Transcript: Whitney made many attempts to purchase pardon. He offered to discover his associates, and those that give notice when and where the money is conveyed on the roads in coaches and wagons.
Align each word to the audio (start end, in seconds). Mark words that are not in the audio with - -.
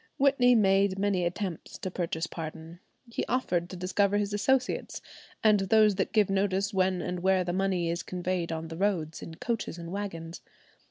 Whitney 0.17 0.55
made 0.55 0.97
many 0.97 1.25
attempts 1.25 1.77
to 1.77 1.91
purchase 1.91 2.25
pardon. 2.25 2.79
He 3.07 3.23
offered 3.25 3.69
to 3.69 3.75
discover 3.75 4.17
his 4.17 4.33
associates, 4.33 4.99
and 5.43 5.59
those 5.59 5.93
that 5.93 6.11
give 6.11 6.27
notice 6.27 6.73
when 6.73 7.03
and 7.03 7.19
where 7.19 7.43
the 7.43 7.53
money 7.53 7.87
is 7.87 8.01
conveyed 8.01 8.51
on 8.51 8.69
the 8.69 8.77
roads 8.77 9.21
in 9.21 9.35
coaches 9.35 9.77
and 9.77 9.91
wagons. 9.91 10.41